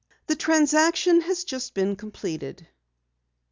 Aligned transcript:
"The 0.25 0.35
transaction 0.35 1.21
has 1.21 1.43
just 1.43 1.75
been 1.75 1.95
completed." 1.95 2.65